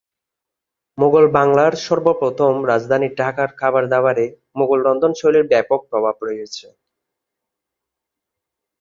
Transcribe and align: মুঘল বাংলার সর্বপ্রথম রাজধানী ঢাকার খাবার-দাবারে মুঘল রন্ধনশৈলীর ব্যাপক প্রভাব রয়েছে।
মুঘল 0.97 1.25
বাংলার 1.37 1.73
সর্বপ্রথম 1.85 2.53
রাজধানী 2.65 3.07
ঢাকার 3.17 3.49
খাবার-দাবারে 3.55 4.25
মুঘল 4.57 4.79
রন্ধনশৈলীর 4.87 5.45
ব্যাপক 5.51 5.79
প্রভাব 5.89 6.15
রয়েছে। 6.27 6.67